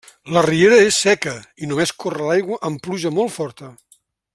[0.35, 3.75] La riera és seca i només corre l'aigua amb pluja molt forta.